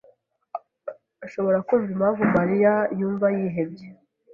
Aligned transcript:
ashobora 1.25 1.57
kumva 1.67 1.89
impamvu 1.95 2.23
Mariya 2.37 2.73
yumva 2.99 3.27
yihebye. 3.37 3.87